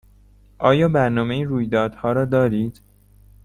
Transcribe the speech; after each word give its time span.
آیا 0.59 0.87
برنامه 0.87 1.43
رویدادها 1.43 2.11
را 2.11 2.25
دارید؟ 2.25 2.81